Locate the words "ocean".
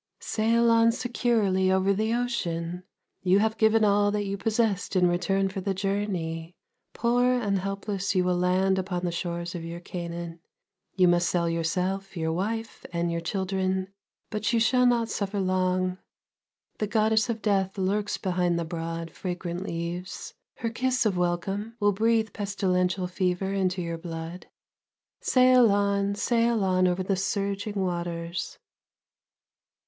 2.11-2.81